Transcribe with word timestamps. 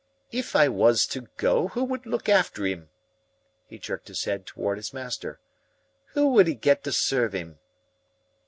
"If 0.31 0.55
I 0.55 0.67
was 0.67 1.05
to 1.09 1.27
go, 1.37 1.67
who 1.67 1.83
would 1.83 2.07
look 2.07 2.27
after 2.27 2.65
'im?" 2.65 2.89
He 3.67 3.77
jerked 3.77 4.07
his 4.07 4.23
head 4.23 4.47
toward 4.47 4.77
his 4.79 4.93
master. 4.93 5.39
"Who 6.13 6.29
would 6.29 6.49
'e 6.49 6.55
get 6.55 6.83
to 6.85 6.91
serve 6.91 7.35
'im?" 7.35 7.59